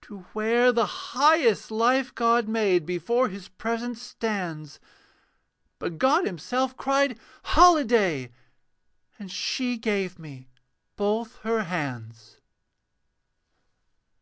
[0.00, 4.80] To where the highest life God made Before His presence stands;
[5.78, 8.32] But God himself cried, 'Holiday!'
[9.18, 10.48] And she gave me
[10.96, 12.38] both her hands.